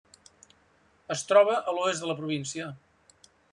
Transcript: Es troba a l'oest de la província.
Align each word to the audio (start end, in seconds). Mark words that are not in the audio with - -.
Es 1.17 1.21
troba 1.33 1.59
a 1.59 1.75
l'oest 1.77 2.05
de 2.07 2.11
la 2.13 2.17
província. 2.25 2.73